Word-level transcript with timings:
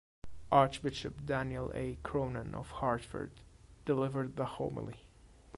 Archbishop 0.51 1.23
Daniel 1.27 1.71
A. 1.75 1.99
Cronin 2.01 2.55
of 2.55 2.71
Hartford 2.71 3.29
delivered 3.85 4.35
the 4.35 4.45
homily. 4.45 5.05